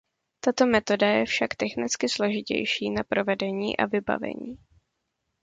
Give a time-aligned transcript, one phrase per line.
[0.39, 4.57] Tato metoda je však technicky složitější na provedení a vybavení.